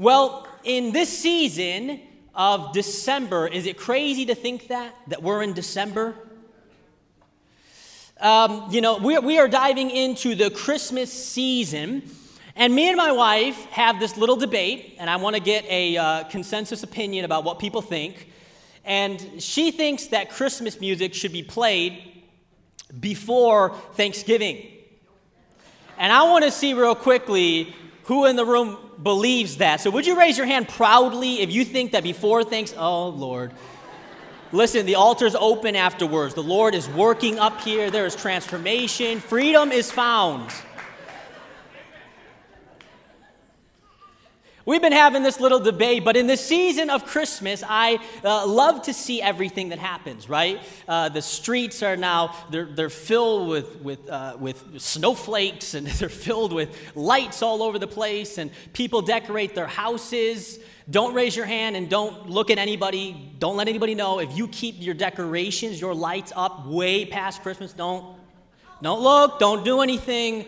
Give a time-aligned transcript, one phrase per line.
[0.00, 2.00] Well, in this season
[2.34, 6.14] of December, is it crazy to think that, that we're in December?
[8.18, 12.10] Um, you know, we, we are diving into the Christmas season,
[12.56, 15.98] and me and my wife have this little debate, and I want to get a
[15.98, 18.32] uh, consensus opinion about what people think.
[18.86, 22.22] And she thinks that Christmas music should be played
[23.00, 24.66] before Thanksgiving.
[25.98, 27.74] And I want to see real quickly
[28.04, 29.80] who in the room believes that.
[29.80, 33.52] So would you raise your hand proudly if you think that before thanks oh Lord.
[34.52, 36.34] Listen, the altar's open afterwards.
[36.34, 37.88] The Lord is working up here.
[37.88, 39.20] There is transformation.
[39.20, 40.50] Freedom is found.
[44.70, 48.82] We've been having this little debate, but in the season of Christmas, I uh, love
[48.82, 50.60] to see everything that happens, right?
[50.86, 56.08] Uh, the streets are now, they're, they're filled with, with, uh, with snowflakes and they're
[56.08, 60.60] filled with lights all over the place, and people decorate their houses.
[60.88, 63.34] Don't raise your hand and don't look at anybody.
[63.40, 64.20] Don't let anybody know.
[64.20, 68.16] If you keep your decorations, your lights up way past Christmas, don't,
[68.80, 70.46] don't look, don't do anything.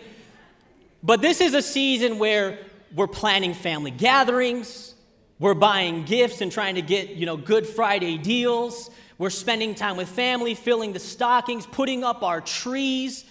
[1.05, 2.57] But this is a season where
[2.93, 4.93] we're planning family gatherings.
[5.39, 8.89] We're buying gifts and trying to get, you know, Good Friday deals.
[9.17, 13.25] We're spending time with family, filling the stockings, putting up our trees.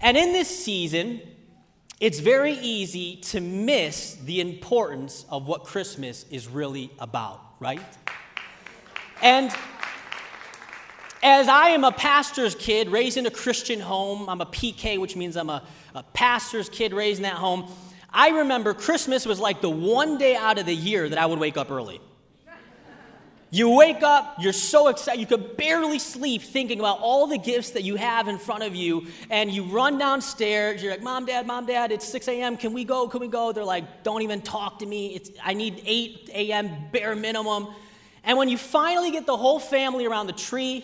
[0.00, 1.20] And in this season,
[2.00, 7.80] it's very easy to miss the importance of what Christmas is really about, right?
[9.22, 9.52] And
[11.22, 15.14] as I am a pastor's kid raised in a Christian home, I'm a PK, which
[15.14, 15.62] means I'm a,
[15.94, 17.70] a pastor's kid raised in that home.
[18.12, 21.38] I remember Christmas was like the one day out of the year that I would
[21.38, 22.00] wake up early.
[23.54, 27.72] You wake up, you're so excited, you could barely sleep thinking about all the gifts
[27.72, 31.46] that you have in front of you, and you run downstairs, you're like, Mom, Dad,
[31.46, 33.52] Mom, Dad, it's 6 a.m., can we go, can we go?
[33.52, 36.70] They're like, don't even talk to me, it's, I need 8 a.m.
[36.92, 37.68] bare minimum.
[38.24, 40.82] And when you finally get the whole family around the tree,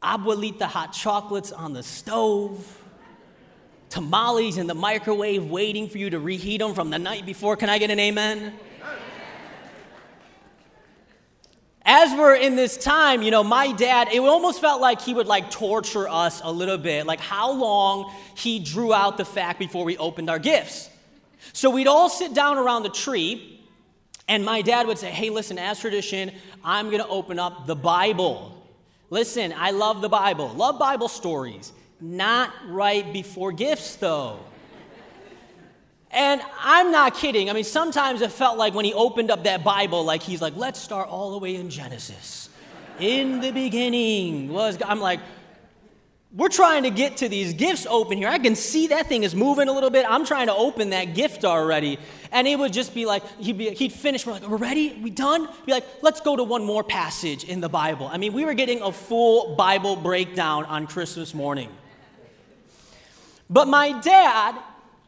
[0.00, 2.81] abuelita hot chocolates on the stove,
[3.92, 7.56] tamales in the microwave waiting for you to reheat them from the night before.
[7.56, 8.54] Can I get an amen?
[11.84, 15.26] As we're in this time, you know, my dad, it almost felt like he would
[15.26, 19.84] like torture us a little bit, like how long he drew out the fact before
[19.84, 20.88] we opened our gifts.
[21.52, 23.60] So we'd all sit down around the tree,
[24.26, 26.32] and my dad would say, Hey, listen, as tradition,
[26.64, 28.56] I'm gonna open up the Bible.
[29.10, 31.72] Listen, I love the Bible, love Bible stories.
[32.02, 34.40] Not right before gifts, though.
[36.10, 37.48] And I'm not kidding.
[37.48, 40.56] I mean, sometimes it felt like when he opened up that Bible, like he's like,
[40.56, 42.50] let's start all the way in Genesis.
[42.98, 44.90] In the beginning was God.
[44.90, 45.20] I'm like,
[46.34, 48.28] we're trying to get to these gifts open here.
[48.28, 50.04] I can see that thing is moving a little bit.
[50.08, 51.98] I'm trying to open that gift already.
[52.32, 54.26] And it would just be like, he'd, be, he'd finish.
[54.26, 54.98] We're like, we're ready?
[55.02, 55.46] We done?
[55.66, 58.08] Be like, let's go to one more passage in the Bible.
[58.10, 61.70] I mean, we were getting a full Bible breakdown on Christmas morning.
[63.52, 64.58] But my dad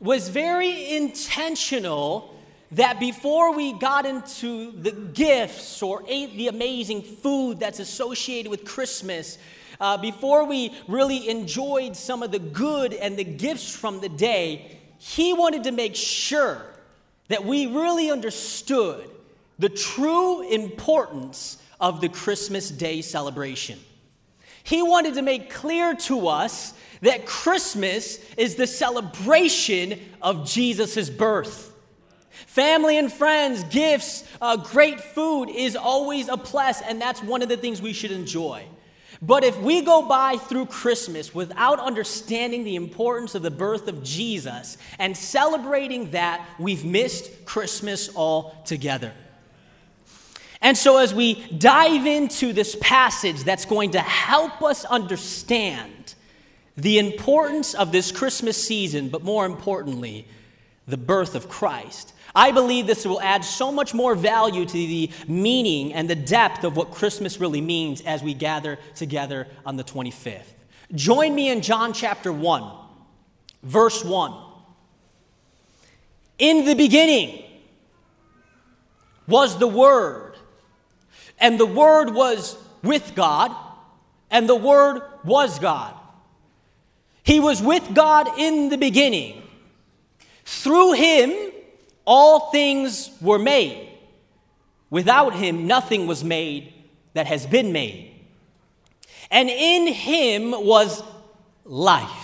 [0.00, 2.34] was very intentional
[2.72, 8.66] that before we got into the gifts or ate the amazing food that's associated with
[8.66, 9.38] Christmas,
[9.81, 14.78] uh, before we really enjoyed some of the good and the gifts from the day,
[14.99, 16.61] he wanted to make sure
[17.28, 19.09] that we really understood
[19.59, 23.78] the true importance of the Christmas Day celebration.
[24.65, 31.71] He wanted to make clear to us that Christmas is the celebration of Jesus' birth.
[32.31, 37.49] Family and friends, gifts, uh, great food is always a plus, and that's one of
[37.49, 38.65] the things we should enjoy.
[39.21, 44.03] But if we go by through Christmas without understanding the importance of the birth of
[44.03, 49.13] Jesus and celebrating that, we've missed Christmas altogether.
[50.65, 56.15] And so, as we dive into this passage that's going to help us understand
[56.75, 60.27] the importance of this Christmas season, but more importantly,
[60.89, 62.15] the birth of Christ.
[62.35, 66.65] I believe this will add so much more value to the meaning and the depth
[66.65, 70.55] of what Christmas really means as we gather together on the 25th.
[70.94, 72.73] Join me in John chapter 1,
[73.62, 74.35] verse 1.
[76.38, 77.44] In the beginning
[79.29, 80.34] was the Word,
[81.39, 83.55] and the Word was with God,
[84.31, 85.95] and the Word was God.
[87.23, 89.43] He was with God in the beginning.
[90.45, 91.53] Through him,
[92.05, 93.89] all things were made.
[94.91, 96.73] Without him, nothing was made
[97.15, 98.11] that has been made.
[99.31, 101.03] And in him was
[101.65, 102.24] life.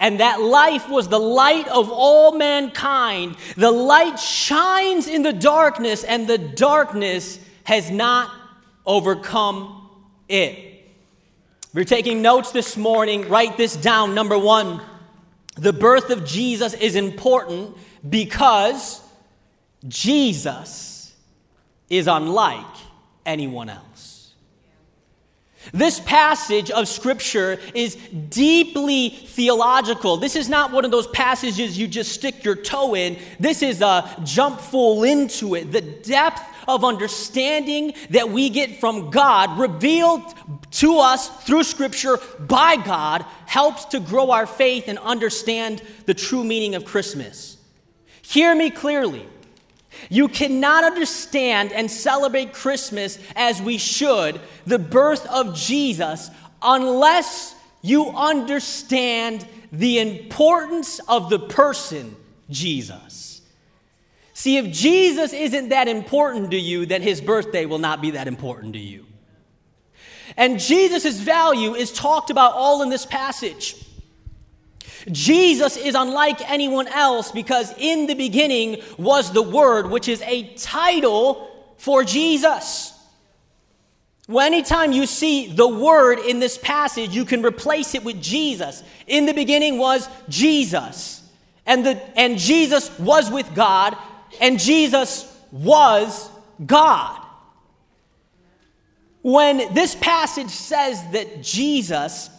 [0.00, 3.36] And that life was the light of all mankind.
[3.56, 8.34] The light shines in the darkness, and the darkness has not
[8.86, 9.90] overcome
[10.28, 10.56] it.
[11.62, 14.14] If you're taking notes this morning, write this down.
[14.14, 14.80] Number one,
[15.54, 17.76] the birth of Jesus is important
[18.08, 19.02] because
[19.86, 21.14] Jesus
[21.90, 22.64] is unlike
[23.26, 23.89] anyone else.
[25.72, 27.94] This passage of Scripture is
[28.28, 30.16] deeply theological.
[30.16, 33.18] This is not one of those passages you just stick your toe in.
[33.38, 35.70] This is a jump full into it.
[35.70, 40.34] The depth of understanding that we get from God, revealed
[40.72, 46.44] to us through Scripture by God, helps to grow our faith and understand the true
[46.44, 47.58] meaning of Christmas.
[48.22, 49.28] Hear me clearly.
[50.08, 56.30] You cannot understand and celebrate Christmas as we should, the birth of Jesus,
[56.62, 62.16] unless you understand the importance of the person,
[62.48, 63.42] Jesus.
[64.34, 68.26] See, if Jesus isn't that important to you, then his birthday will not be that
[68.26, 69.04] important to you.
[70.36, 73.76] And Jesus' value is talked about all in this passage.
[75.10, 80.54] Jesus is unlike anyone else because in the beginning was the Word, which is a
[80.54, 82.92] title for Jesus.
[84.30, 88.84] Well, anytime you see the word in this passage, you can replace it with Jesus.
[89.08, 91.28] In the beginning was Jesus.
[91.66, 93.96] And, the, and Jesus was with God,
[94.40, 96.30] and Jesus was
[96.64, 97.20] God.
[99.22, 102.30] When this passage says that Jesus,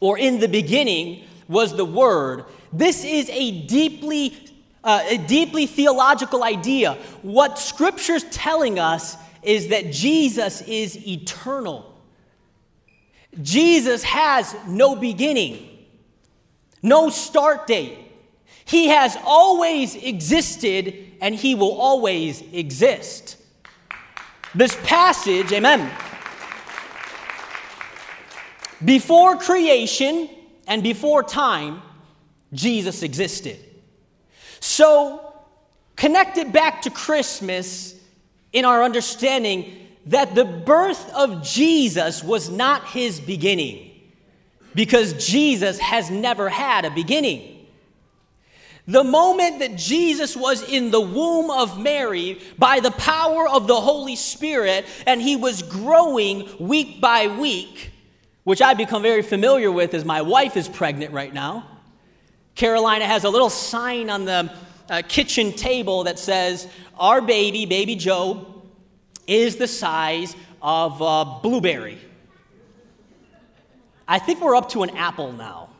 [0.00, 2.44] or in the beginning, was the Word.
[2.72, 4.34] This is a deeply,
[4.82, 6.94] uh, a deeply theological idea.
[7.22, 11.94] What Scripture's telling us is that Jesus is eternal.
[13.42, 15.68] Jesus has no beginning,
[16.82, 17.98] no start date.
[18.64, 23.36] He has always existed and he will always exist.
[24.54, 25.90] This passage, amen.
[28.84, 30.28] Before creation,
[30.66, 31.82] and before time,
[32.52, 33.58] Jesus existed.
[34.60, 35.34] So,
[35.96, 37.94] connect it back to Christmas
[38.52, 39.72] in our understanding
[40.06, 43.90] that the birth of Jesus was not his beginning,
[44.74, 47.66] because Jesus has never had a beginning.
[48.86, 53.80] The moment that Jesus was in the womb of Mary by the power of the
[53.80, 57.92] Holy Spirit and he was growing week by week,
[58.44, 61.66] which I've become very familiar with as my wife is pregnant right now.
[62.54, 64.52] Carolina has a little sign on the
[64.88, 66.68] uh, kitchen table that says,
[66.98, 68.62] Our baby, baby Joe,
[69.26, 71.98] is the size of a blueberry.
[74.06, 75.70] I think we're up to an apple now.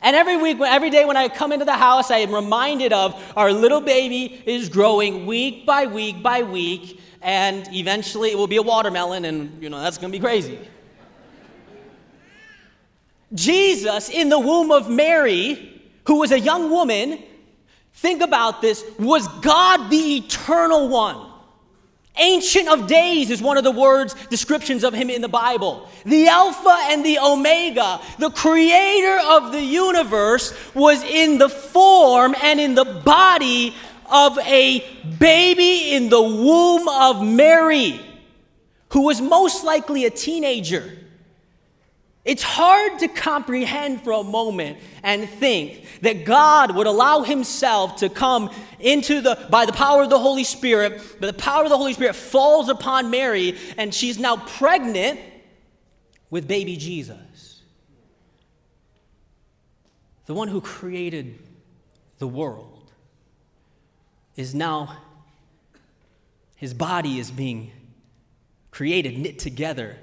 [0.00, 3.20] And every week, every day when I come into the house, I am reminded of
[3.36, 8.56] our little baby is growing week by week by week and eventually it will be
[8.56, 10.58] a watermelon, and you know, that's to be crazy.
[13.34, 17.22] Jesus, in the womb of Mary, who was a young woman,
[17.94, 21.26] think about this, was God the eternal one.
[22.20, 25.88] Ancient of Days is one of the words, descriptions of him in the Bible.
[26.04, 32.58] The Alpha and the Omega, the creator of the universe, was in the form and
[32.58, 33.74] in the body
[34.10, 34.84] of a
[35.18, 38.00] baby in the womb of Mary,
[38.90, 40.98] who was most likely a teenager.
[42.24, 48.10] It's hard to comprehend for a moment and think that God would allow himself to
[48.10, 48.50] come
[48.80, 51.94] into the by the power of the Holy Spirit, but the power of the Holy
[51.94, 55.18] Spirit falls upon Mary and she's now pregnant
[56.28, 57.62] with baby Jesus.
[60.26, 61.38] The one who created
[62.18, 62.77] the world
[64.38, 64.96] is now,
[66.54, 67.72] his body is being
[68.70, 69.96] created, knit together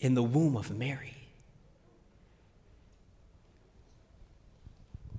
[0.00, 1.14] in the womb of Mary.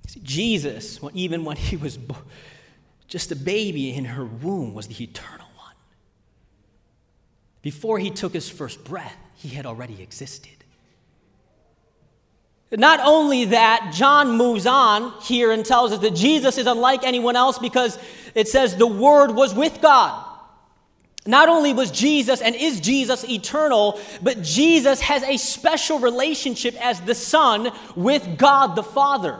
[0.08, 1.98] See, Jesus, even when he was
[3.08, 5.74] just a baby in her womb, was the eternal one.
[7.62, 10.64] Before he took his first breath, he had already existed.
[12.70, 17.36] Not only that, John moves on here and tells us that Jesus is unlike anyone
[17.36, 17.98] else because
[18.34, 20.24] it says the Word was with God.
[21.26, 27.00] Not only was Jesus and is Jesus eternal, but Jesus has a special relationship as
[27.00, 29.38] the Son with God the Father.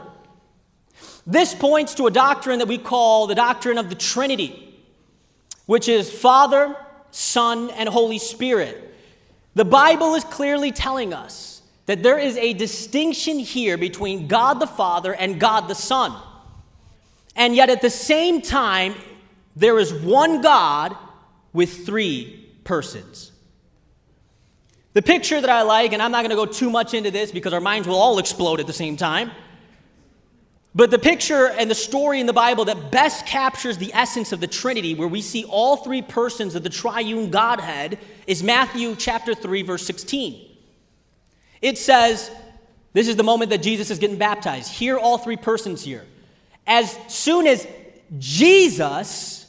[1.27, 4.79] This points to a doctrine that we call the doctrine of the Trinity,
[5.65, 6.75] which is Father,
[7.11, 8.93] Son, and Holy Spirit.
[9.53, 14.67] The Bible is clearly telling us that there is a distinction here between God the
[14.67, 16.15] Father and God the Son.
[17.35, 18.95] And yet at the same time,
[19.55, 20.95] there is one God
[21.53, 23.31] with three persons.
[24.93, 27.31] The picture that I like, and I'm not going to go too much into this
[27.31, 29.31] because our minds will all explode at the same time.
[30.73, 34.41] But the picture and the story in the Bible that best captures the essence of
[34.41, 39.33] the Trinity, where we see all three persons of the triune Godhead, is Matthew chapter
[39.33, 40.49] 3, verse 16.
[41.61, 42.29] It says,
[42.91, 44.71] This is the moment that Jesus is getting baptized.
[44.71, 46.05] Hear all three persons here.
[46.67, 47.67] As soon as
[48.17, 49.45] Jesus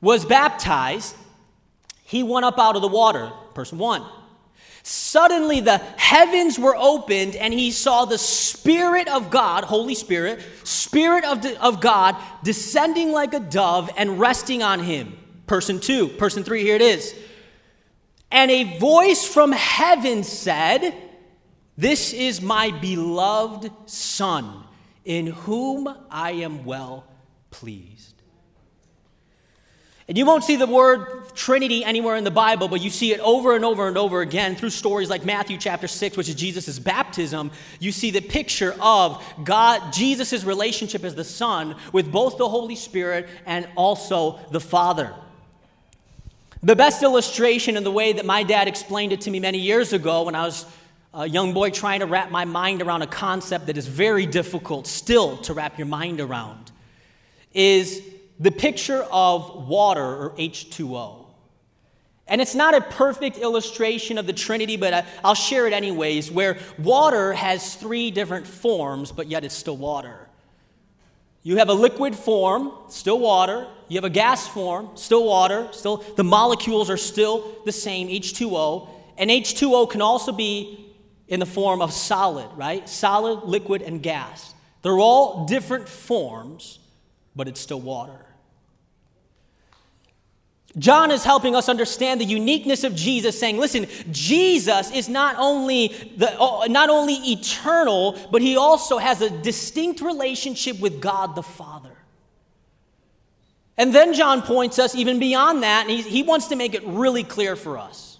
[0.00, 1.16] was baptized,
[2.04, 3.32] he went up out of the water.
[3.54, 4.04] Person one.
[4.82, 11.24] Suddenly the heavens were opened, and he saw the Spirit of God, Holy Spirit, Spirit
[11.24, 15.16] of, of God, descending like a dove and resting on him.
[15.46, 16.08] Person two.
[16.08, 17.14] Person three, here it is.
[18.30, 20.94] And a voice from heaven said,
[21.76, 24.61] This is my beloved Son,
[25.04, 27.04] in whom I am well
[27.50, 28.12] pleased.
[30.08, 33.20] And you won't see the word Trinity anywhere in the Bible, but you see it
[33.20, 36.78] over and over and over again through stories like Matthew chapter 6, which is Jesus'
[36.78, 37.50] baptism.
[37.78, 42.74] You see the picture of God, Jesus' relationship as the Son with both the Holy
[42.76, 45.14] Spirit and also the Father.
[46.64, 49.92] The best illustration in the way that my dad explained it to me many years
[49.92, 50.66] ago when I was
[51.14, 54.86] a young boy trying to wrap my mind around a concept that is very difficult
[54.86, 56.72] still to wrap your mind around
[57.52, 58.02] is
[58.40, 61.26] the picture of water or H2O.
[62.26, 66.58] And it's not a perfect illustration of the Trinity, but I'll share it anyways, where
[66.78, 70.28] water has three different forms, but yet it's still water.
[71.42, 73.66] You have a liquid form, still water.
[73.88, 75.68] You have a gas form, still water.
[75.72, 78.88] Still, the molecules are still the same, H2O.
[79.18, 80.81] And H2O can also be
[81.32, 82.86] in the form of solid, right?
[82.86, 84.52] Solid, liquid, and gas.
[84.82, 86.78] They're all different forms,
[87.34, 88.26] but it's still water.
[90.76, 95.88] John is helping us understand the uniqueness of Jesus, saying, listen, Jesus is not only,
[96.18, 101.42] the, uh, not only eternal, but he also has a distinct relationship with God the
[101.42, 101.96] Father.
[103.78, 106.84] And then John points us even beyond that, and he, he wants to make it
[106.84, 108.18] really clear for us.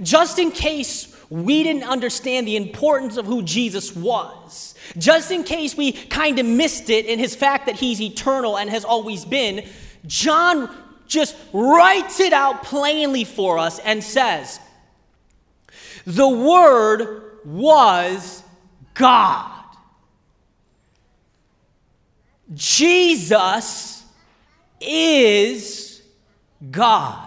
[0.00, 5.76] Just in case we didn't understand the importance of who Jesus was, just in case
[5.76, 9.66] we kind of missed it in his fact that he's eternal and has always been,
[10.06, 10.70] John
[11.06, 14.60] just writes it out plainly for us and says,
[16.04, 18.42] The Word was
[18.94, 19.52] God.
[22.54, 24.04] Jesus
[24.80, 26.02] is
[26.70, 27.25] God.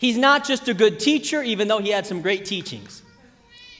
[0.00, 3.02] He's not just a good teacher, even though he had some great teachings.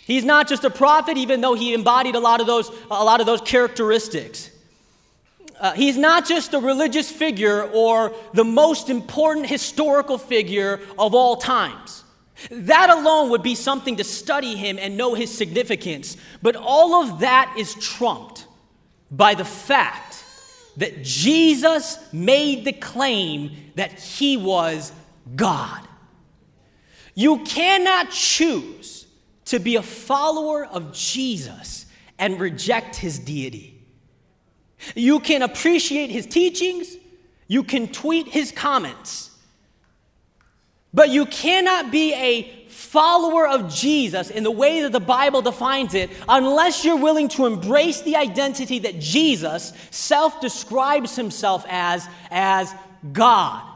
[0.04, 3.20] He's not just a prophet, even though he embodied a lot of those, a lot
[3.20, 4.50] of those characteristics.
[5.58, 11.36] Uh, he's not just a religious figure or the most important historical figure of all
[11.36, 12.04] times.
[12.50, 16.18] That alone would be something to study him and know his significance.
[16.42, 18.46] But all of that is trumped
[19.10, 20.22] by the fact
[20.76, 24.92] that Jesus made the claim that he was
[25.34, 25.86] God.
[27.20, 29.06] You cannot choose
[29.44, 31.84] to be a follower of Jesus
[32.18, 33.78] and reject his deity.
[34.94, 36.96] You can appreciate his teachings,
[37.46, 39.36] you can tweet his comments,
[40.94, 45.92] but you cannot be a follower of Jesus in the way that the Bible defines
[45.92, 52.74] it unless you're willing to embrace the identity that Jesus self describes himself as, as
[53.12, 53.69] God.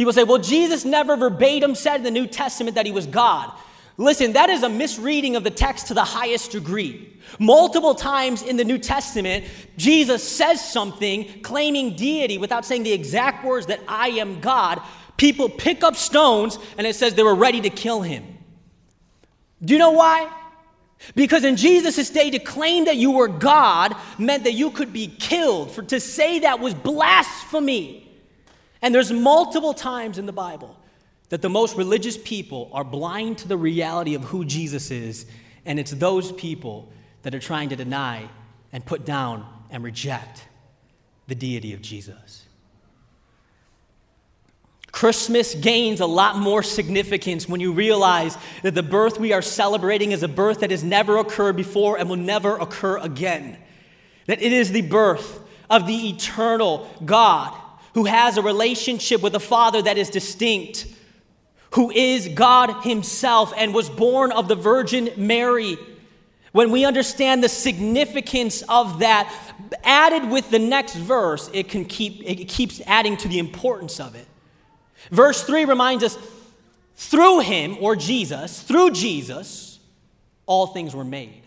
[0.00, 3.52] People say, well, Jesus never verbatim said in the New Testament that he was God.
[3.98, 7.20] Listen, that is a misreading of the text to the highest degree.
[7.38, 9.44] Multiple times in the New Testament,
[9.76, 14.80] Jesus says something claiming deity without saying the exact words that I am God.
[15.18, 18.24] People pick up stones and it says they were ready to kill him.
[19.62, 20.32] Do you know why?
[21.14, 25.08] Because in Jesus' day, to claim that you were God meant that you could be
[25.08, 25.72] killed.
[25.72, 28.09] For to say that was blasphemy.
[28.82, 30.76] And there's multiple times in the Bible
[31.28, 35.26] that the most religious people are blind to the reality of who Jesus is,
[35.64, 38.28] and it's those people that are trying to deny
[38.72, 40.44] and put down and reject
[41.28, 42.46] the deity of Jesus.
[44.90, 50.10] Christmas gains a lot more significance when you realize that the birth we are celebrating
[50.10, 53.56] is a birth that has never occurred before and will never occur again.
[54.26, 57.54] That it is the birth of the eternal God
[57.94, 60.86] who has a relationship with the Father that is distinct
[61.74, 65.78] who is God Himself and was born of the Virgin Mary.
[66.52, 69.32] When we understand the significance of that,
[69.84, 74.16] added with the next verse, it, can keep, it keeps adding to the importance of
[74.16, 74.26] it.
[75.10, 76.18] Verse 3 reminds us
[76.96, 79.78] through Him, or Jesus, through Jesus,
[80.46, 81.42] all things were made.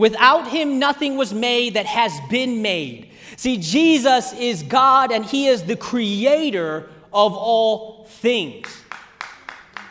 [0.00, 3.10] Without Him, nothing was made that has been made.
[3.36, 8.82] See, Jesus is God and He is the creator of all things.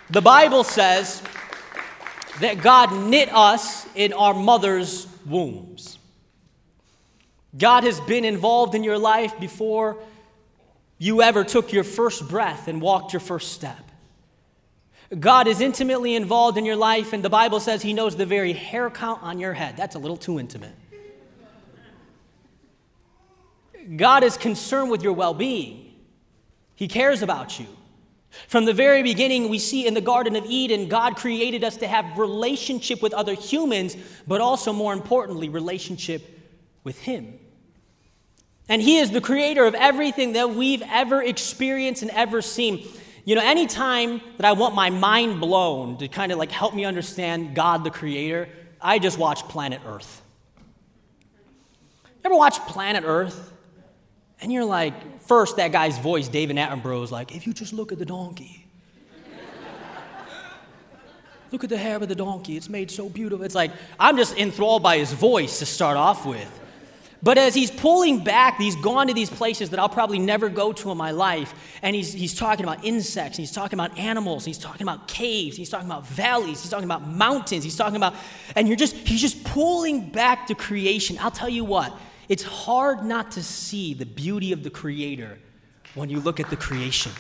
[0.10, 1.22] The Bible says
[2.40, 6.00] that God knit us in our mother's wombs.
[7.56, 10.02] God has been involved in your life before
[10.98, 13.89] you ever took your first breath and walked your first step.
[15.18, 18.54] God is intimately involved in your life, and the Bible says He knows the very
[18.54, 19.76] hair count on your head.
[19.76, 20.74] That's a little too intimate.
[23.96, 25.94] God is concerned with your well being,
[26.76, 27.66] He cares about you.
[28.48, 31.88] From the very beginning, we see in the Garden of Eden, God created us to
[31.88, 33.98] have relationship with other humans,
[34.28, 36.40] but also, more importantly, relationship
[36.84, 37.40] with Him.
[38.68, 42.88] And He is the creator of everything that we've ever experienced and ever seen.
[43.30, 46.84] You know, anytime that I want my mind blown to kind of like help me
[46.84, 48.50] understand God the creator,
[48.82, 50.24] I just watch Planet Earth.
[52.26, 53.54] Ever watch Planet Earth?
[54.42, 57.92] And you're like, first, that guy's voice, David Attenborough, is like, if you just look
[57.92, 58.66] at the donkey,
[61.52, 63.46] look at the hair of the donkey, it's made so beautiful.
[63.46, 63.70] It's like,
[64.00, 66.60] I'm just enthralled by his voice to start off with.
[67.22, 70.72] But as he's pulling back, he's gone to these places that I'll probably never go
[70.72, 71.54] to in my life.
[71.82, 75.70] And he's, he's talking about insects, he's talking about animals, he's talking about caves, he's
[75.70, 78.16] talking about valleys, he's talking about mountains, he's talking about,
[78.56, 81.18] and you're just, he's just pulling back to creation.
[81.20, 81.94] I'll tell you what,
[82.30, 85.40] it's hard not to see the beauty of the Creator
[85.96, 87.12] when you look at the creation.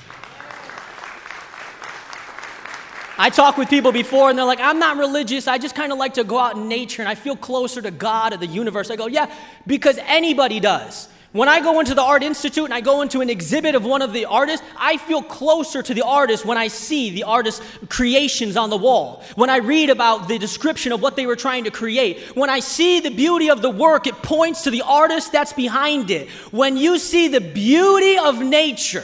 [3.19, 5.45] I talk with people before and they're like, I'm not religious.
[5.45, 7.91] I just kind of like to go out in nature and I feel closer to
[7.91, 8.89] God or the universe.
[8.89, 9.29] I go, yeah,
[9.67, 11.09] because anybody does.
[11.33, 14.01] When I go into the Art Institute and I go into an exhibit of one
[14.01, 18.55] of the artists, I feel closer to the artist when I see the artist's creations
[18.55, 19.21] on the wall.
[19.35, 22.21] When I read about the description of what they were trying to create.
[22.37, 26.09] When I see the beauty of the work, it points to the artist that's behind
[26.09, 26.29] it.
[26.51, 29.03] When you see the beauty of nature,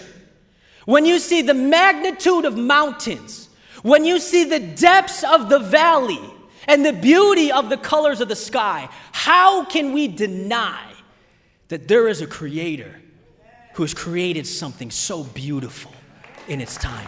[0.85, 3.44] when you see the magnitude of mountains,
[3.85, 6.19] when you see the depths of the valley
[6.67, 10.91] and the beauty of the colors of the sky, how can we deny
[11.67, 12.99] that there is a creator
[13.75, 15.91] who has created something so beautiful
[16.47, 17.07] in its time.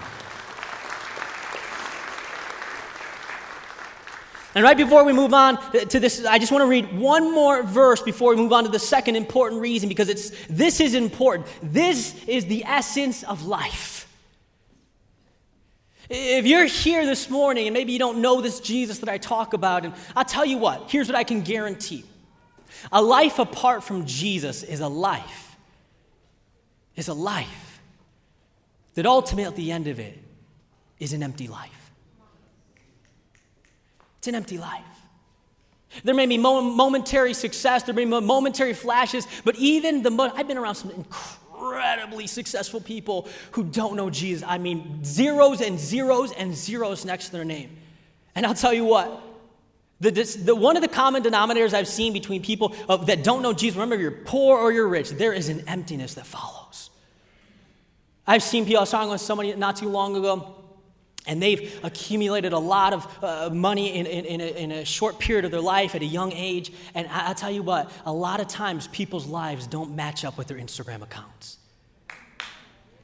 [4.54, 7.64] And right before we move on to this, I just want to read one more
[7.64, 11.48] verse before we move on to the second important reason because it's this is important.
[11.64, 13.97] This is the essence of life.
[16.10, 19.54] If you're here this morning and maybe you don't know this Jesus that I talk
[19.54, 22.06] about, and I'll tell you what, here's what I can guarantee.
[22.92, 25.56] A life apart from Jesus is a life,
[26.96, 27.82] is a life
[28.94, 30.18] that ultimately at the end of it
[31.00, 31.92] is an empty life.
[34.18, 34.84] It's an empty life.
[36.04, 40.48] There may be momentary success, there may be momentary flashes, but even the, mo- I've
[40.48, 41.06] been around some
[41.58, 44.48] incredibly successful people who don't know Jesus.
[44.48, 47.78] I mean, zeros and zeros and zeros next to their name.
[48.36, 49.22] And I'll tell you what,
[50.00, 53.54] the, the, one of the common denominators I've seen between people of, that don't know
[53.54, 56.92] Jesus, remember, you're poor or you're rich, there is an emptiness that follows.
[58.28, 60.57] I've seen people, I was talking with somebody not too long ago,
[61.28, 65.20] and they've accumulated a lot of uh, money in, in, in, a, in, a, short
[65.20, 66.72] period of their life at a young age.
[66.96, 70.38] And I, I'll tell you what, a lot of times people's lives don't match up
[70.38, 71.58] with their Instagram accounts.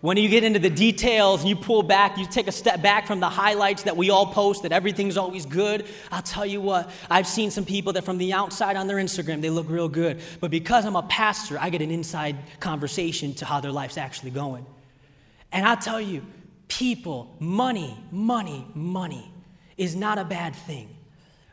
[0.04, 3.08] When you get into the details and you pull back, you take a step back
[3.08, 5.86] from the highlights that we all post, that everything's always good.
[6.12, 9.40] I'll tell you what, I've seen some people that from the outside on their Instagram,
[9.40, 10.20] they look real good.
[10.42, 14.32] But because I'm a pastor, I get an inside conversation to how their life's actually
[14.32, 14.66] going.
[15.54, 16.26] And I'll tell you,
[16.78, 19.32] people, money, money, money
[19.78, 20.90] is not a bad thing.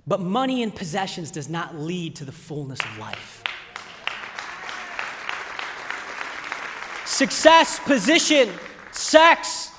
[0.06, 3.40] But money and possessions does not lead to the fullness of life.
[7.20, 8.48] success, position,
[8.92, 9.70] sex,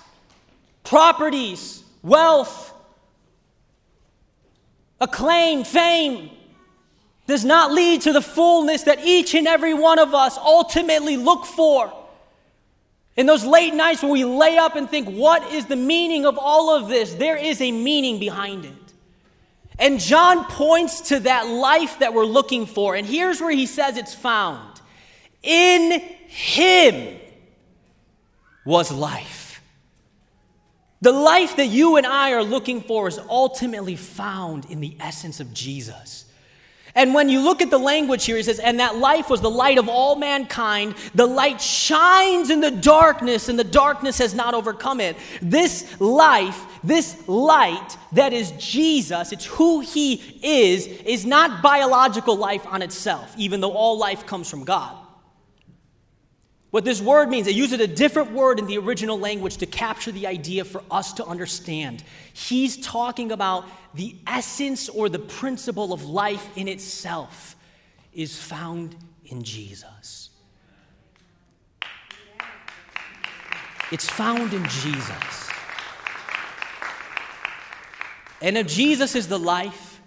[0.83, 2.71] properties, wealth,
[4.99, 6.29] acclaim, fame
[7.25, 11.45] does not lead to the fullness that each and every one of us ultimately look
[11.45, 11.91] for.
[13.17, 16.37] In those late nights when we lay up and think, what is the meaning of
[16.37, 17.13] all of this?
[17.13, 18.73] There is a meaning behind it.
[19.77, 22.95] And John points to that life that we're looking for.
[22.95, 24.79] And here's where he says it's found
[25.43, 27.19] in Him
[28.63, 29.61] was life.
[31.01, 35.39] The life that you and I are looking for is ultimately found in the essence
[35.39, 36.25] of Jesus.
[36.95, 39.49] And when you look at the language here, he says, and that life was the
[39.49, 40.95] light of all mankind.
[41.15, 45.15] The light shines in the darkness, and the darkness has not overcome it.
[45.41, 52.65] This life, this light that is Jesus, it's who he is, is not biological life
[52.67, 55.00] on itself, even though all life comes from God.
[56.71, 60.11] What this word means, they use a different word in the original language to capture
[60.11, 62.01] the idea for us to understand.
[62.33, 67.57] He's talking about the essence or the principle of life in itself
[68.13, 70.29] is found in Jesus.
[73.91, 75.49] It's found in Jesus.
[78.41, 79.99] And if Jesus is the life,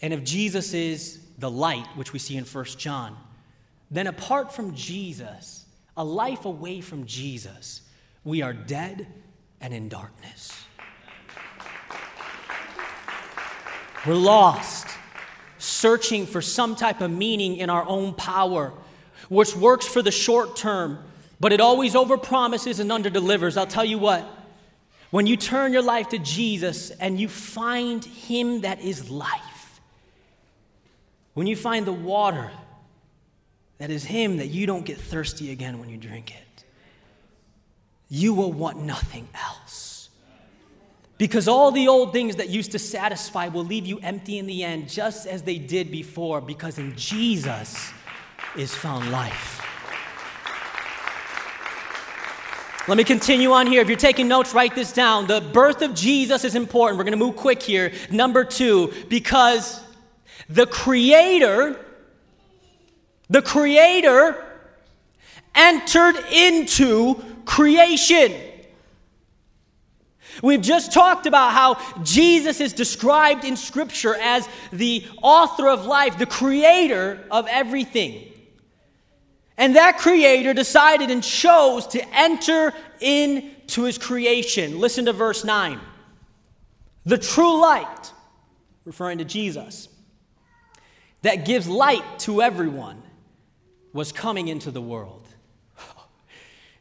[0.00, 3.16] and if Jesus is the light, which we see in 1 John,
[3.90, 5.59] then apart from Jesus,
[6.00, 7.82] a life away from Jesus,
[8.24, 9.06] we are dead
[9.60, 10.64] and in darkness.
[14.06, 14.86] We're lost,
[15.58, 18.72] searching for some type of meaning in our own power,
[19.28, 21.00] which works for the short term,
[21.38, 23.58] but it always overpromises and underdelivers.
[23.58, 24.26] I'll tell you what,
[25.10, 29.82] when you turn your life to Jesus and you find Him that is life,
[31.34, 32.50] when you find the water
[33.80, 36.64] that is Him that you don't get thirsty again when you drink it.
[38.10, 40.10] You will want nothing else.
[41.16, 44.62] Because all the old things that used to satisfy will leave you empty in the
[44.64, 47.90] end, just as they did before, because in Jesus
[48.54, 49.66] is found life.
[52.86, 53.80] Let me continue on here.
[53.80, 55.26] If you're taking notes, write this down.
[55.26, 56.98] The birth of Jesus is important.
[56.98, 57.92] We're going to move quick here.
[58.10, 59.80] Number two, because
[60.50, 61.78] the Creator
[63.30, 64.44] the Creator
[65.54, 67.14] entered into
[67.44, 68.32] creation.
[70.42, 76.18] We've just talked about how Jesus is described in Scripture as the author of life,
[76.18, 78.26] the creator of everything.
[79.58, 84.78] And that creator decided and chose to enter into his creation.
[84.78, 85.78] Listen to verse 9.
[87.04, 88.12] The true light,
[88.86, 89.88] referring to Jesus,
[91.22, 93.02] that gives light to everyone
[93.92, 95.26] was coming into the world.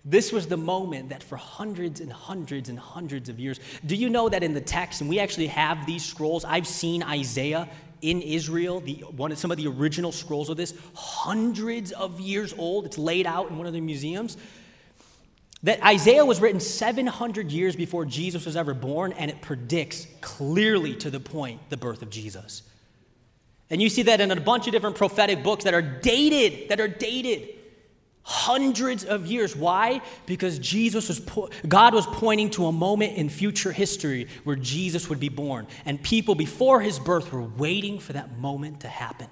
[0.06, 4.10] This was the moment that for hundreds and hundreds and hundreds of years, do you
[4.10, 7.68] know that in the text, and we actually have these scrolls, I've seen Isaiah
[8.02, 12.86] in Israel, the, one, some of the original scrolls of this, hundreds of years old.
[12.86, 14.38] It's laid out in one of the museums.
[15.64, 20.96] That Isaiah was written 700 years before Jesus was ever born, and it predicts clearly
[20.96, 22.64] to the point the birth of Jesus.
[23.70, 26.80] And you see that in a bunch of different prophetic books that are dated, that
[26.80, 27.50] are dated
[28.24, 29.56] hundreds of years.
[29.56, 30.02] Why?
[30.26, 35.10] Because Jesus was po- God was pointing to a moment in future history where Jesus
[35.10, 39.28] would be born, and people before his birth were waiting for that moment to happen.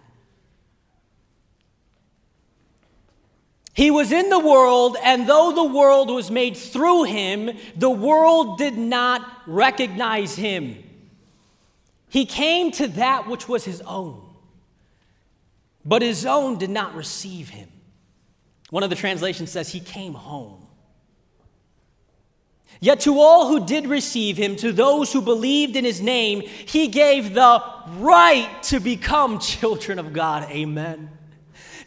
[3.74, 8.58] He was in the world, and though the world was made through him, the world
[8.58, 10.84] did not recognize him.
[12.10, 14.27] He came to that which was his own
[15.88, 17.70] but his own did not receive him.
[18.70, 20.68] One of the translations says he came home.
[22.82, 26.90] Yet to all who did receive him, to those who believed in his name, he
[26.90, 27.64] gave the
[27.98, 30.44] right to become children of God.
[30.52, 31.17] Amen.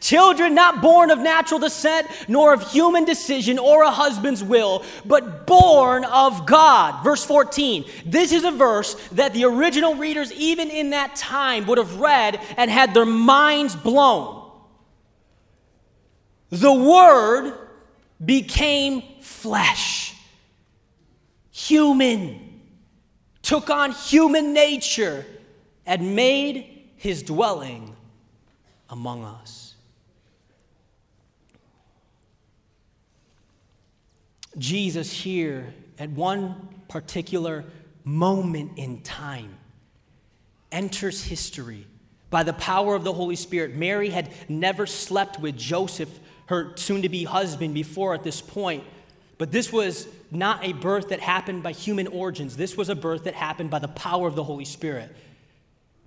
[0.00, 5.46] Children not born of natural descent, nor of human decision or a husband's will, but
[5.46, 7.04] born of God.
[7.04, 7.84] Verse 14.
[8.06, 12.40] This is a verse that the original readers, even in that time, would have read
[12.56, 14.50] and had their minds blown.
[16.48, 17.52] The Word
[18.24, 20.14] became flesh,
[21.50, 22.60] human,
[23.42, 25.26] took on human nature,
[25.84, 27.94] and made his dwelling
[28.88, 29.59] among us.
[34.60, 37.64] Jesus here at one particular
[38.04, 39.56] moment in time
[40.70, 41.86] enters history
[42.28, 43.74] by the power of the Holy Spirit.
[43.74, 46.10] Mary had never slept with Joseph,
[46.46, 48.84] her soon to be husband, before at this point.
[49.38, 52.56] But this was not a birth that happened by human origins.
[52.56, 55.10] This was a birth that happened by the power of the Holy Spirit.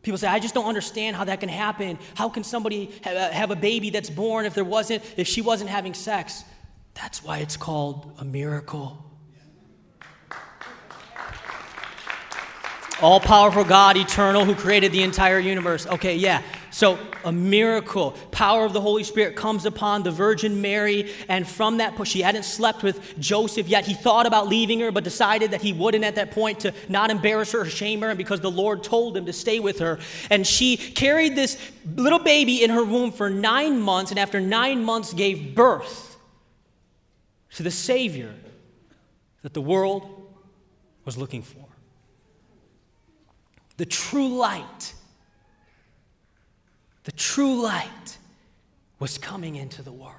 [0.04, 1.98] People say, I just don't understand how that can happen.
[2.13, 5.72] How can somebody uh, have a baby that's born if there wasn't, if she wasn't
[5.72, 6.44] having sex?
[6.95, 8.99] That's why it's called a miracle.
[13.01, 15.88] All powerful God, eternal, who created the entire universe.
[15.88, 16.41] Okay, yeah.
[16.71, 21.77] So, a miracle, power of the Holy Spirit comes upon the Virgin Mary, and from
[21.77, 23.86] that she hadn't slept with Joseph yet.
[23.86, 27.12] He thought about leaving her, but decided that he wouldn't at that point to not
[27.12, 29.99] embarrass her or shame her, and because the Lord told him to stay with her.
[30.29, 31.58] And she carried this
[31.95, 36.12] little baby in her womb for nine months, and after nine months, gave birth
[37.56, 38.34] to the Savior
[39.42, 40.08] that the world
[41.06, 41.66] was looking for.
[43.78, 44.94] The true light
[47.04, 48.18] the true light
[49.00, 50.18] was coming into the world.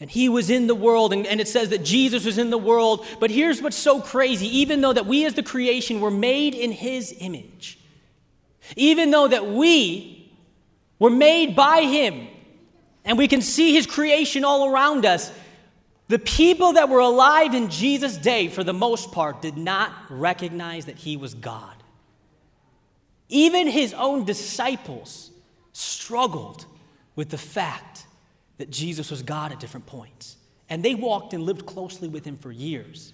[0.00, 2.58] And he was in the world, and, and, it says that Jesus was in the
[2.58, 3.06] world.
[3.20, 6.72] But here's what's so crazy even though that we as the creation were made in
[6.72, 7.78] his image,
[8.76, 10.32] even though that we
[10.98, 12.28] were made by him,
[13.04, 15.32] and we can see his creation all around us,
[16.08, 20.86] the people that were alive in Jesus' day, for the most part, did not recognize
[20.86, 21.76] that he was God.
[23.28, 25.30] Even his own disciples
[25.72, 26.66] struggled
[27.14, 28.06] with the fact
[28.58, 30.36] that Jesus was God at different points.
[30.68, 33.12] And they walked and lived closely with him for years.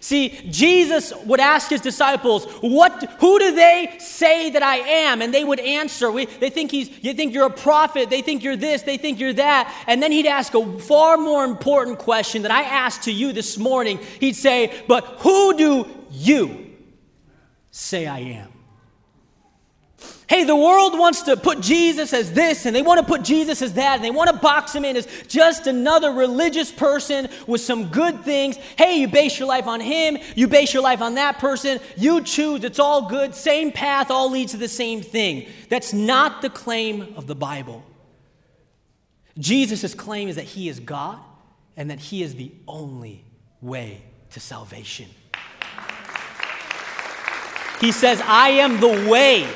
[0.00, 5.20] See, Jesus would ask his disciples, what, Who do they say that I am?
[5.20, 6.10] And they would answer.
[6.10, 8.08] We, they think he's, you think you're a prophet.
[8.08, 8.82] They think you're this.
[8.82, 9.72] They think you're that.
[9.86, 13.58] And then he'd ask a far more important question that I asked to you this
[13.58, 13.98] morning.
[14.20, 16.76] He'd say, But who do you
[17.70, 18.59] say I am?
[20.30, 23.62] Hey, the world wants to put Jesus as this, and they want to put Jesus
[23.62, 27.60] as that, and they want to box him in as just another religious person with
[27.60, 28.56] some good things.
[28.78, 32.22] Hey, you base your life on him, you base your life on that person, you
[32.22, 35.48] choose, it's all good, same path, all leads to the same thing.
[35.68, 37.82] That's not the claim of the Bible.
[39.36, 41.18] Jesus' claim is that he is God
[41.76, 43.24] and that he is the only
[43.60, 45.08] way to salvation.
[47.80, 49.48] He says, I am the way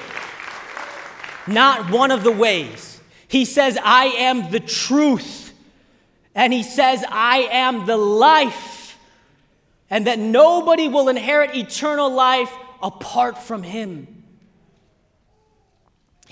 [1.47, 3.01] not one of the ways.
[3.29, 5.53] He says, I am the truth.
[6.35, 8.99] And he says, I am the life.
[9.91, 12.53] And that nobody will inherit eternal life
[12.83, 14.14] apart from him.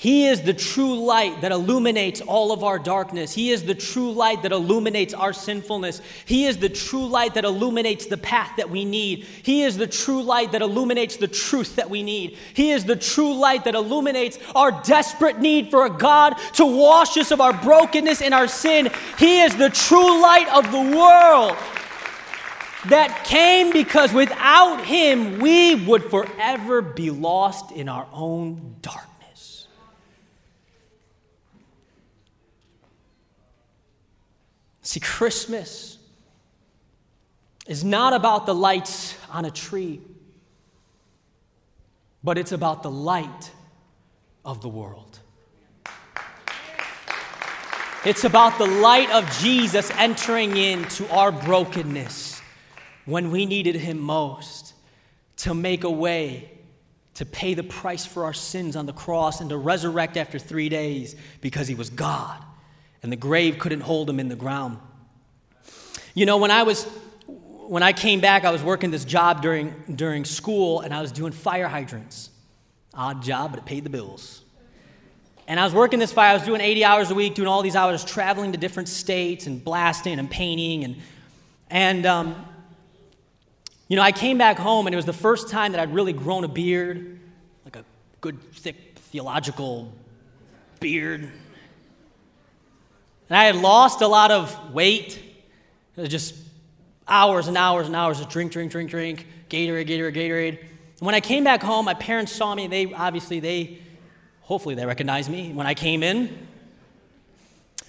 [0.02, 3.32] He is the true light that illuminates all of our darkness.
[3.32, 6.02] He is the true light that illuminates our sinfulness.
[6.24, 9.22] He is the true light that illuminates the path that we need.
[9.44, 12.36] He is the true light that illuminates the truth that we need.
[12.52, 17.16] He is the true light that illuminates our desperate need for a God to wash
[17.16, 18.90] us of our brokenness and our sin.
[19.20, 21.56] He is the true light of the world
[22.88, 29.11] that came because without Him we would forever be lost in our own darkness.
[34.92, 35.96] See, Christmas
[37.66, 40.02] is not about the lights on a tree,
[42.22, 43.52] but it's about the light
[44.44, 45.18] of the world.
[48.04, 52.42] It's about the light of Jesus entering into our brokenness
[53.06, 54.74] when we needed Him most
[55.38, 56.50] to make a way
[57.14, 60.68] to pay the price for our sins on the cross and to resurrect after three
[60.68, 62.44] days because He was God
[63.02, 64.78] and the grave couldn't hold him in the ground.
[66.14, 66.86] You know, when I was
[67.72, 71.10] when I came back, I was working this job during, during school and I was
[71.10, 72.28] doing fire hydrants.
[72.92, 74.42] Odd job, but it paid the bills.
[75.48, 77.62] And I was working this fire, I was doing 80 hours a week, doing all
[77.62, 80.84] these hours, traveling to different states and blasting and painting.
[80.84, 80.96] And,
[81.70, 82.44] and um,
[83.88, 86.12] you know, I came back home and it was the first time that I'd really
[86.12, 87.18] grown a beard,
[87.64, 87.84] like a
[88.20, 89.90] good, thick, theological
[90.78, 91.32] beard.
[93.32, 95.18] And I had lost a lot of weight.
[95.96, 96.34] It was just
[97.08, 100.58] hours and hours and hours of drink, drink, drink, drink, Gatorade, Gatorade, Gatorade.
[100.60, 102.66] And when I came back home, my parents saw me.
[102.66, 103.78] They obviously, they,
[104.42, 106.46] hopefully, they recognized me when I came in.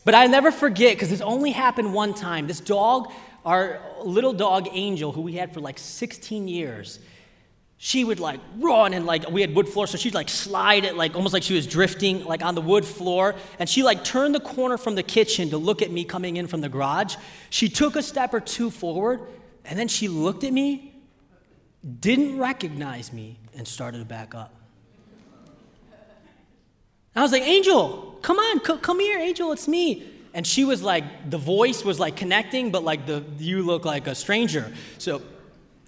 [0.05, 2.47] But I never forget because this only happened one time.
[2.47, 3.11] This dog,
[3.45, 6.99] our little dog Angel, who we had for like 16 years,
[7.85, 10.95] she would like run and like we had wood floor so she'd like slide it
[10.95, 13.35] like almost like she was drifting like on the wood floor.
[13.59, 16.47] And she like turned the corner from the kitchen to look at me coming in
[16.47, 17.17] from the garage.
[17.49, 19.19] She took a step or two forward
[19.65, 20.93] and then she looked at me
[21.99, 24.55] didn't recognize me and started to back up.
[27.17, 30.09] I was like angel come on c- come here angel it's me.
[30.33, 34.07] And she was like the voice was like connecting but like the you look like
[34.07, 34.71] a stranger.
[34.99, 35.21] So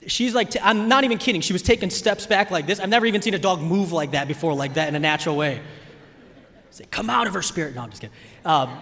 [0.08, 1.42] she's like, i I'm not even kidding.
[1.42, 2.80] She was taking steps back like this.
[2.80, 5.36] I've never even seen a dog move like that before, like that in a natural
[5.36, 5.62] way.
[6.72, 7.76] Say, come out of her spirit.
[7.76, 8.16] No, I'm just kidding.
[8.44, 8.78] Um,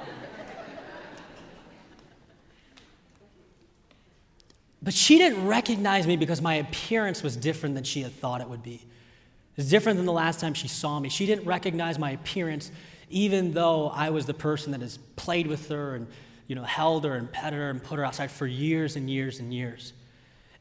[4.81, 8.49] but she didn't recognize me because my appearance was different than she had thought it
[8.49, 8.85] would be.
[9.55, 11.09] It's different than the last time she saw me.
[11.09, 12.71] She didn't recognize my appearance,
[13.09, 16.07] even though I was the person that has played with her and
[16.47, 19.39] you know, held her and petted her and put her outside for years and years
[19.39, 19.93] and years.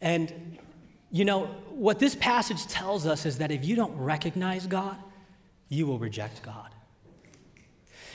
[0.03, 0.59] And,
[1.11, 4.97] you know, what this passage tells us is that if you don't recognize God,
[5.69, 6.69] you will reject God.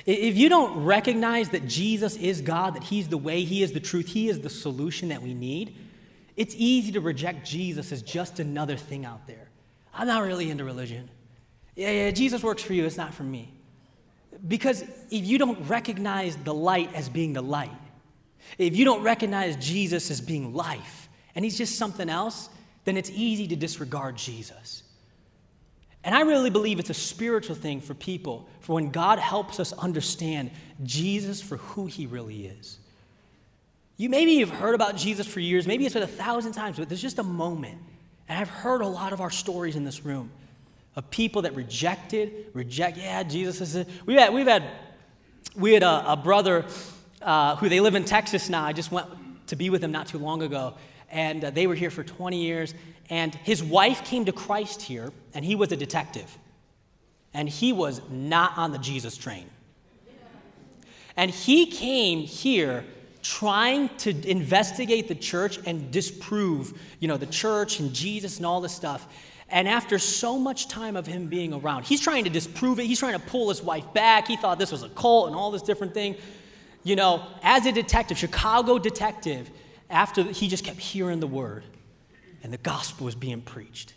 [0.06, 3.80] If you don't recognize that Jesus is God, that He's the way, He is the
[3.80, 5.76] truth, He is the solution that we need,
[6.36, 9.50] it's easy to reject Jesus as just another thing out there.
[9.94, 11.10] I'm not really into religion.
[11.76, 13.54] Yeah, yeah, Jesus works for you, it's not for me.
[14.48, 17.72] Because if you don't recognize the light as being the light,
[18.58, 22.50] if you don't recognize Jesus as being life, and He's just something else,
[22.84, 24.82] then it's easy to disregard Jesus.
[26.04, 29.72] And I really believe it's a spiritual thing for people, for when God helps us
[29.74, 30.50] understand
[30.84, 32.80] Jesus for who he really is.
[33.98, 36.90] You maybe you've heard about Jesus for years, maybe it's been a thousand times, but
[36.90, 37.78] there's just a moment.
[38.28, 40.32] And I've heard a lot of our stories in this room
[40.96, 43.88] of people that rejected, reject, yeah, Jesus is it.
[44.08, 44.64] We've had, we've had,
[45.56, 46.66] we had a, a brother
[47.22, 48.64] uh, who they live in Texas now.
[48.64, 49.08] I just went
[49.48, 50.74] to be with him not too long ago.
[51.10, 52.74] And uh, they were here for 20 years.
[53.10, 56.38] And his wife came to Christ here, and he was a detective.
[57.34, 59.50] And he was not on the Jesus train.
[61.16, 62.86] And he came here
[63.24, 68.62] trying to investigate the church and disprove, you know, the church and Jesus and all
[68.62, 69.08] this stuff.
[69.50, 72.86] And after so much time of him being around, he's trying to disprove it.
[72.86, 74.28] He's trying to pull his wife back.
[74.28, 76.16] He thought this was a cult and all this different thing.
[76.84, 79.50] You know, as a detective, Chicago detective,
[79.90, 81.64] after he just kept hearing the word
[82.44, 83.94] and the gospel was being preached.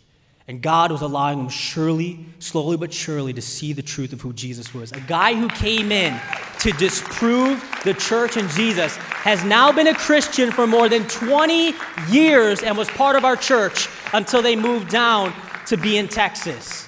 [0.47, 4.33] And God was allowing him surely, slowly but surely, to see the truth of who
[4.33, 4.91] Jesus was.
[4.91, 6.19] A guy who came in
[6.59, 11.73] to disprove the church and Jesus has now been a Christian for more than 20
[12.09, 15.33] years and was part of our church until they moved down
[15.67, 16.87] to be in Texas.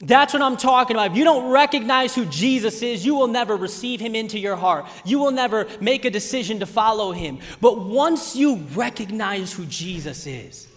[0.00, 1.10] That's what I'm talking about.
[1.10, 4.86] If you don't recognize who Jesus is, you will never receive him into your heart.
[5.04, 7.40] You will never make a decision to follow him.
[7.60, 10.68] But once you recognize who Jesus is,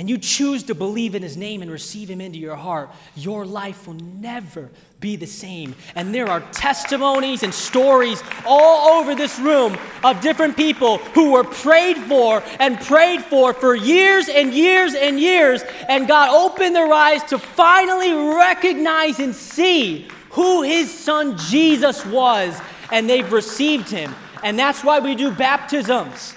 [0.00, 3.44] and you choose to believe in his name and receive him into your heart, your
[3.44, 5.74] life will never be the same.
[5.94, 11.44] And there are testimonies and stories all over this room of different people who were
[11.44, 15.64] prayed for and prayed for for years and years and years.
[15.86, 22.58] And God opened their eyes to finally recognize and see who his son Jesus was.
[22.90, 24.14] And they've received him.
[24.42, 26.32] And that's why we do baptisms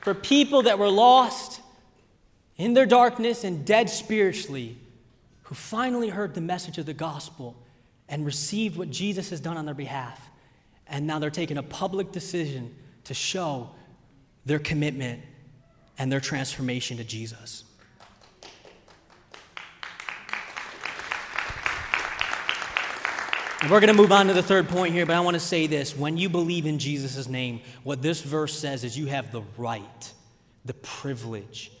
[0.00, 1.59] for people that were lost
[2.60, 4.76] in their darkness and dead spiritually
[5.44, 7.56] who finally heard the message of the gospel
[8.06, 10.28] and received what Jesus has done on their behalf.
[10.86, 13.70] And now they're taking a public decision to show
[14.44, 15.22] their commitment
[15.96, 17.64] and their transformation to Jesus.
[23.62, 25.40] And we're going to move on to the third point here, but I want to
[25.40, 25.96] say this.
[25.96, 30.12] When you believe in Jesus' name, what this verse says is you have the right,
[30.66, 31.72] the privilege,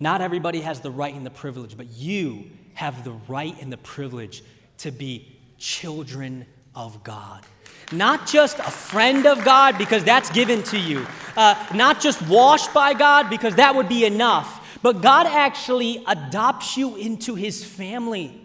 [0.00, 3.76] not everybody has the right and the privilege, but you have the right and the
[3.76, 4.42] privilege
[4.78, 7.44] to be children of God.
[7.92, 11.06] Not just a friend of God, because that's given to you.
[11.36, 14.78] Uh, not just washed by God, because that would be enough.
[14.82, 18.40] But God actually adopts you into his family.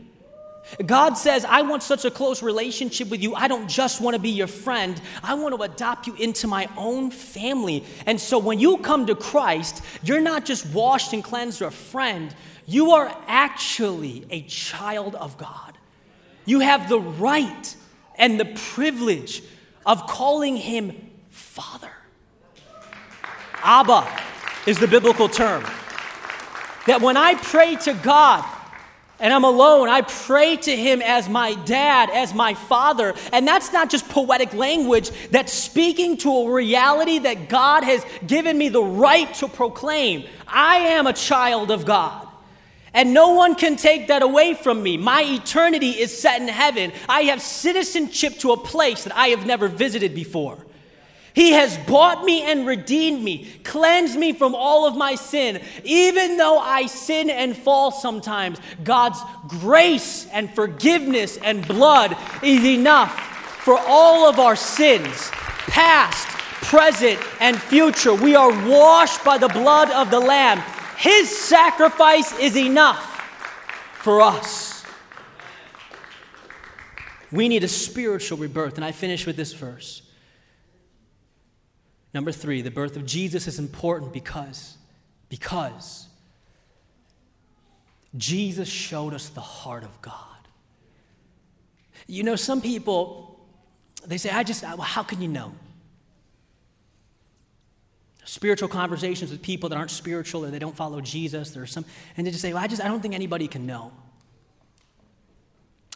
[0.85, 3.35] God says, I want such a close relationship with you.
[3.35, 6.67] I don't just want to be your friend, I want to adopt you into my
[6.75, 7.83] own family.
[8.05, 11.71] And so when you come to Christ, you're not just washed and cleansed or a
[11.71, 15.77] friend, you are actually a child of God.
[16.45, 17.75] You have the right
[18.15, 19.43] and the privilege
[19.85, 21.91] of calling him Father.
[23.63, 24.07] Abba
[24.67, 25.63] is the biblical term.
[26.87, 28.45] That when I pray to God,
[29.19, 33.13] and I'm alone, I pray to him as my dad, as my father.
[33.31, 38.57] And that's not just poetic language, that's speaking to a reality that God has given
[38.57, 40.25] me the right to proclaim.
[40.47, 42.27] I am a child of God.
[42.93, 44.95] And no one can take that away from me.
[44.95, 46.93] My eternity is set in heaven.
[47.09, 50.57] I have citizenship to a place that I have never visited before.
[51.35, 55.61] He has bought me and redeemed me, cleansed me from all of my sin.
[55.83, 63.19] Even though I sin and fall sometimes, God's grace and forgiveness and blood is enough
[63.65, 65.29] for all of our sins,
[65.67, 66.25] past,
[66.63, 68.13] present, and future.
[68.13, 70.63] We are washed by the blood of the Lamb.
[70.97, 73.03] His sacrifice is enough
[73.95, 74.85] for us.
[77.29, 78.75] We need a spiritual rebirth.
[78.75, 80.01] And I finish with this verse.
[82.15, 84.77] Number three, the birth of Jesus is important because,
[85.27, 86.07] because
[88.15, 90.13] Jesus showed us the heart of God.
[92.07, 93.45] You know, some people,
[94.07, 95.55] they say, I just, uh, well, how can you know?
[98.23, 101.51] Spiritual conversations with people that aren't spiritual or they don't follow Jesus.
[101.51, 101.83] There's some,
[102.15, 103.91] and they just say, well, I just, I don't think anybody can know.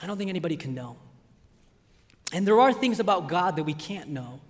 [0.01, 0.97] I don't think anybody can know.
[2.33, 4.41] And there are things about God that we can't know,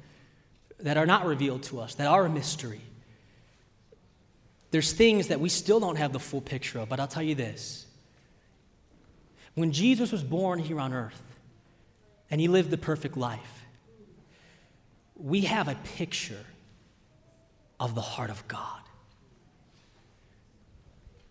[0.81, 2.81] that are not revealed to us, that are a mystery.
[4.71, 7.35] There's things that we still don't have the full picture of, but I'll tell you
[7.35, 7.85] this.
[9.55, 11.21] When Jesus was born here on earth
[12.29, 13.65] and he lived the perfect life,
[15.15, 16.45] we have a picture
[17.79, 18.78] of the heart of God.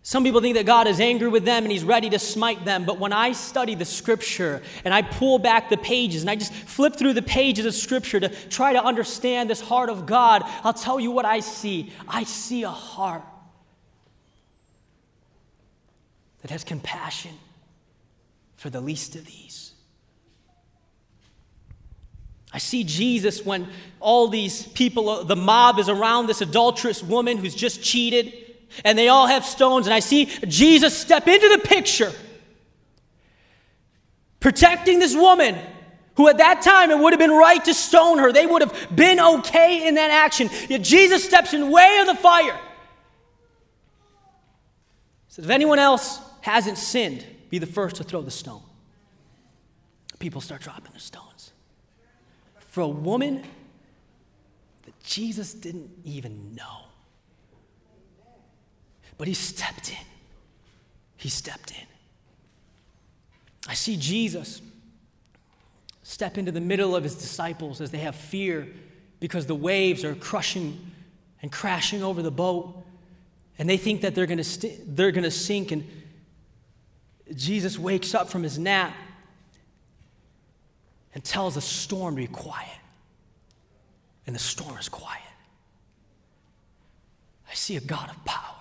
[0.09, 2.83] Some people think that God is angry with them and he's ready to smite them.
[2.83, 6.51] But when I study the scripture and I pull back the pages and I just
[6.51, 10.73] flip through the pages of scripture to try to understand this heart of God, I'll
[10.73, 11.93] tell you what I see.
[12.07, 13.21] I see a heart
[16.41, 17.35] that has compassion
[18.55, 19.73] for the least of these.
[22.51, 23.67] I see Jesus when
[23.99, 28.48] all these people, the mob is around this adulterous woman who's just cheated
[28.83, 29.87] and they all have stones.
[29.87, 32.11] And I see Jesus step into the picture,
[34.39, 35.57] protecting this woman
[36.15, 38.33] who at that time it would have been right to stone her.
[38.33, 40.49] They would have been okay in that action.
[40.67, 42.59] Yet Jesus steps in way of the fire.
[45.29, 48.61] Says, if anyone else hasn't sinned, be the first to throw the stone.
[50.19, 51.53] People start dropping the stones.
[52.57, 53.43] For a woman
[54.83, 56.88] that Jesus didn't even know.
[59.19, 60.05] But he stepped in.
[61.17, 61.85] He stepped in.
[63.67, 64.61] I see Jesus
[66.03, 68.67] step into the middle of his disciples as they have fear
[69.19, 70.91] because the waves are crushing
[71.41, 72.81] and crashing over the boat.
[73.59, 75.73] And they think that they're going to st- they're going to sink.
[75.73, 75.85] And
[77.35, 78.95] Jesus wakes up from his nap
[81.13, 82.69] and tells the storm to be quiet.
[84.25, 85.21] And the storm is quiet.
[87.51, 88.58] I see a God of power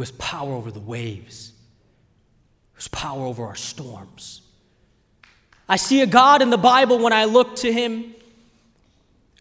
[0.00, 1.52] who has power over the waves,
[2.72, 4.40] who has power over our storms.
[5.68, 8.14] I see a God in the Bible when I look to him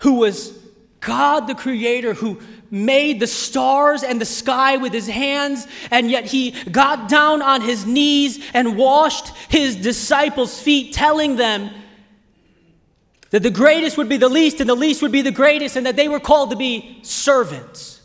[0.01, 0.51] who was
[0.99, 6.25] God the Creator, who made the stars and the sky with his hands, and yet
[6.25, 11.69] he got down on his knees and washed his disciples' feet, telling them
[13.29, 15.85] that the greatest would be the least and the least would be the greatest, and
[15.85, 17.98] that they were called to be servants.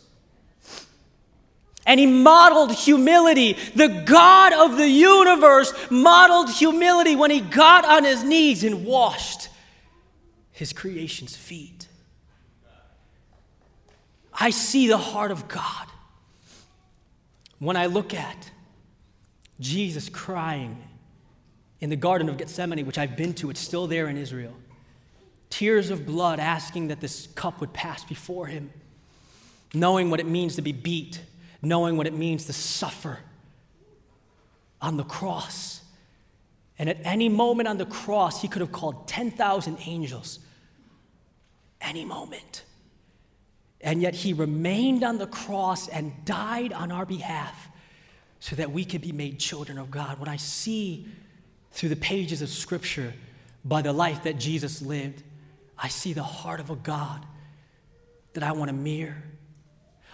[1.85, 3.57] And he modeled humility.
[3.75, 9.49] The God of the universe modeled humility when he got on his knees and washed
[10.51, 11.87] his creation's feet.
[14.33, 15.87] I see the heart of God
[17.59, 18.51] when I look at
[19.59, 20.81] Jesus crying
[21.79, 24.53] in the Garden of Gethsemane, which I've been to, it's still there in Israel.
[25.49, 28.71] Tears of blood asking that this cup would pass before him,
[29.73, 31.21] knowing what it means to be beat
[31.65, 33.19] knowing what it means to suffer
[34.81, 35.81] on the cross.
[36.77, 40.39] And at any moment on the cross, he could have called 10,000 angels.
[41.81, 42.63] Any moment.
[43.81, 47.69] And yet he remained on the cross and died on our behalf
[48.39, 50.19] so that we could be made children of God.
[50.19, 51.07] When I see
[51.71, 53.13] through the pages of Scripture
[53.63, 55.23] by the life that Jesus lived,
[55.77, 57.25] I see the heart of a God
[58.33, 59.23] that I want to mirror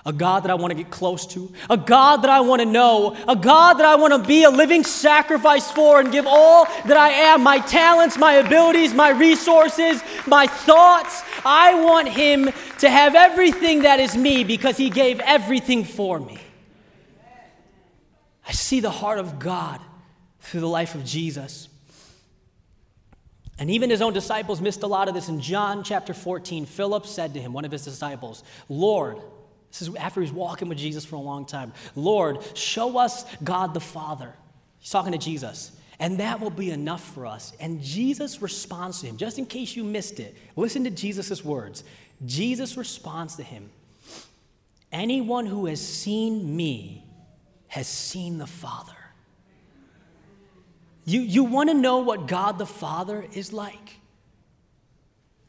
[0.06, 2.66] a God that I want to get close to, a God that I want to
[2.66, 6.66] know, a God that I want to be a living sacrifice for and give all
[6.66, 11.24] that I am my talents, my abilities, my resources, my thoughts.
[11.46, 12.50] I want Him
[12.80, 16.40] to have everything that is me because He gave everything for me.
[18.48, 19.80] I see the heart of God
[20.40, 21.70] through the life of Jesus.
[23.60, 25.30] And even his own disciples missed a lot of this.
[25.30, 29.20] In John chapter 14, Philip said to him, one of his disciples, Lord,
[29.72, 31.72] this is after he's walking with Jesus for a long time.
[31.96, 34.34] Lord, show us God the Father.
[34.80, 35.72] He's talking to Jesus.
[35.98, 37.54] And that will be enough for us.
[37.60, 40.36] And Jesus responds to him, just in case you missed it.
[40.56, 41.84] Listen to Jesus' words.
[42.26, 43.70] Jesus responds to him
[44.92, 47.06] Anyone who has seen me
[47.68, 48.92] has seen the Father.
[51.06, 54.00] You, you want to know what God the Father is like?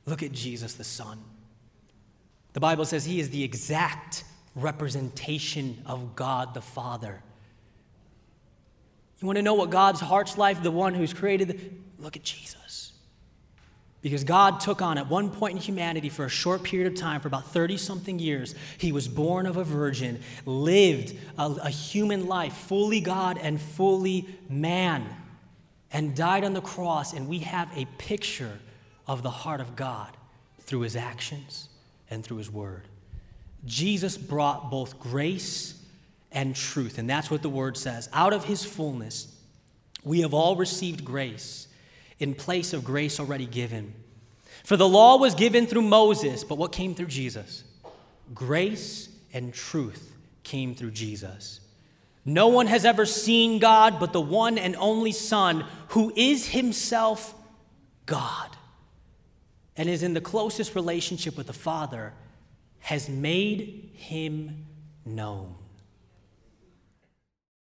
[0.07, 1.19] Look at Jesus the Son.
[2.53, 4.25] The Bible says he is the exact
[4.55, 7.23] representation of God the Father.
[9.21, 10.63] You want to know what God's heart's like?
[10.63, 12.93] The one who's created, look at Jesus.
[14.03, 17.21] Because God took on at one point in humanity for a short period of time,
[17.21, 22.27] for about 30 something years, he was born of a virgin, lived a, a, human
[22.27, 25.07] life, fully God and fully man,
[25.93, 27.13] and died on the cross.
[27.13, 28.59] And we have a picture
[29.07, 30.17] of the heart of God
[30.59, 31.69] through his actions
[32.13, 32.87] and through his word.
[33.65, 35.75] Jesus brought both grace
[36.31, 38.09] and truth, and that's what the word says.
[38.13, 39.35] Out of his fullness,
[40.05, 41.69] we have all received grace
[42.19, 43.95] in place of grace already given.
[44.65, 47.65] For the law was given through Moses, but what came through Jesus?
[48.35, 51.61] Grace and truth came through Jesus.
[52.25, 57.35] No one has ever seen God but the one and only Son, who is himself
[58.07, 58.57] God
[59.77, 62.13] and is in the closest relationship with the Father,
[62.81, 64.67] has made him
[65.05, 65.55] known.